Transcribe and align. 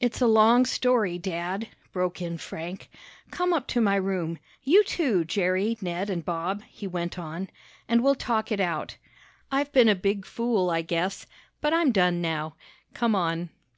"It's 0.00 0.22
a 0.22 0.26
long 0.26 0.64
story, 0.64 1.18
Dad," 1.18 1.68
broke 1.92 2.22
in 2.22 2.38
Frank. 2.38 2.88
"Come 3.30 3.52
up 3.52 3.66
to 3.66 3.80
my 3.82 3.96
room 3.96 4.38
you 4.62 4.82
too, 4.82 5.22
Jerry, 5.22 5.76
Ned 5.82 6.08
and 6.08 6.24
Bob," 6.24 6.62
he 6.62 6.86
went 6.86 7.18
on, 7.18 7.50
"and 7.86 8.02
we'll 8.02 8.14
talk 8.14 8.50
it 8.50 8.60
out. 8.60 8.96
I've 9.52 9.70
been 9.70 9.90
a 9.90 9.94
big 9.94 10.24
fool, 10.24 10.70
I 10.70 10.80
guess, 10.80 11.26
but 11.60 11.74
I'm 11.74 11.92
done 11.92 12.22
now. 12.22 12.56
Come 12.94 13.14
on." 13.14 13.50